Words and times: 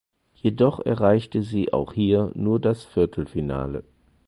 Jedoch 0.33 0.79
erreichte 0.83 1.43
sie 1.43 1.73
auch 1.73 1.93
hier 1.93 2.31
nur 2.33 2.59
das 2.59 2.83
Viertelfinale. 2.83 3.83